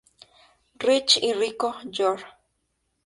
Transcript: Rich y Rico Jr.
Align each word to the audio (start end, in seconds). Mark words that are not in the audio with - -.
Rich 0.83 1.17
y 1.21 1.31
Rico 1.33 1.69
Jr. 1.93 2.21